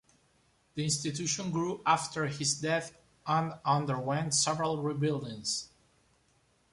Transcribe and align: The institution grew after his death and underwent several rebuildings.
The 0.73 0.83
institution 0.83 1.51
grew 1.51 1.83
after 1.85 2.25
his 2.25 2.55
death 2.59 2.97
and 3.27 3.53
underwent 3.63 4.33
several 4.33 4.79
rebuildings. 4.81 5.67